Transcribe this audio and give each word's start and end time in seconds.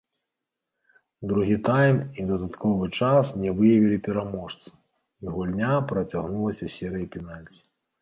Другі 1.31 1.57
тайм 1.67 1.97
і 2.21 2.25
дадатковы 2.31 2.89
час 2.99 3.31
не 3.43 3.55
выявілі 3.61 4.03
пераможцу, 4.11 4.69
і 5.27 5.37
гульня 5.37 5.71
працягнулася 5.95 6.65
серыяй 6.81 7.07
пенальці. 7.17 7.67